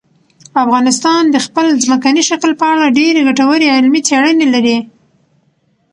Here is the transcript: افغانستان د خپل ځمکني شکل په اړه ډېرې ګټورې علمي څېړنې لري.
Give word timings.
افغانستان 0.63 1.23
د 1.29 1.37
خپل 1.45 1.65
ځمکني 1.83 2.23
شکل 2.29 2.51
په 2.59 2.65
اړه 2.73 2.93
ډېرې 2.97 3.21
ګټورې 3.29 3.67
علمي 3.75 4.01
څېړنې 4.07 4.47
لري. 4.53 4.77